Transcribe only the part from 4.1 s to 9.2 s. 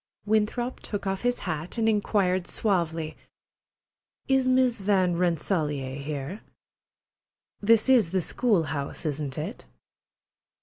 "Is Miss Van Rensselaer here? This is the school house,